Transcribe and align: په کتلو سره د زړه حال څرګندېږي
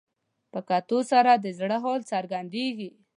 په 0.51 0.59
کتلو 0.69 0.99
سره 1.11 1.31
د 1.35 1.45
زړه 1.59 1.77
حال 1.83 1.99
څرګندېږي 2.11 2.89